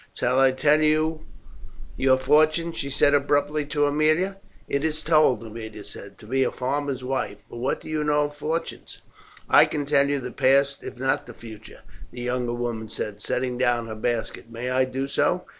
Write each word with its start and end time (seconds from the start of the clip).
"Shall 0.15 0.39
I 0.39 0.51
tell 0.51 0.81
you 0.81 1.25
your 1.95 2.17
fortune?" 2.17 2.71
she 2.71 2.89
said 2.89 3.13
abruptly 3.13 3.65
to 3.67 3.85
Aemilia. 3.85 4.37
"It 4.67 4.83
is 4.83 5.03
told," 5.03 5.43
Aemilia 5.43 5.83
said; 5.83 6.17
"to 6.17 6.25
be 6.25 6.43
a 6.43 6.49
farmer's 6.49 7.03
wife. 7.03 7.45
But 7.47 7.57
what 7.57 7.81
do 7.81 7.87
you 7.87 8.03
know 8.03 8.21
of 8.21 8.33
fortunes?" 8.35 9.01
"I 9.47 9.65
can 9.65 9.85
tell 9.85 10.09
you 10.09 10.19
the 10.19 10.31
past 10.31 10.83
if 10.83 10.97
not 10.97 11.27
the 11.27 11.35
future," 11.35 11.81
the 12.09 12.21
young 12.21 12.47
woman 12.47 12.89
said, 12.89 13.21
setting 13.21 13.59
down 13.59 13.85
her 13.85 13.93
basket. 13.95 14.49
"May 14.49 14.71
I 14.71 14.85
do 14.85 15.07
so?" 15.07 15.45